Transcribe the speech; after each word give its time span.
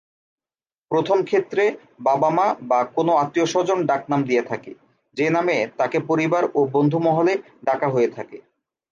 প্রথম 0.91 1.17
ক্ষেত্রে 1.23 1.63
বাবা-মা 1.99 2.47
বা 2.61 2.79
কোন 2.95 3.07
আত্মীয় 3.15 3.45
স্বজন 3.45 3.79
ডাকনাম 3.85 4.21
দিয়ে 4.23 4.43
থাকে, 4.43 4.71
যে 5.17 5.27
নামে 5.29 5.57
তাকে 5.77 5.97
পরিবার 6.07 6.43
ও 6.55 6.59
বন্ধু 6.71 6.97
মহলে 6.99 7.33
ডাকা 7.65 7.87
হয়ে 7.89 8.09
থাকে। 8.11 8.37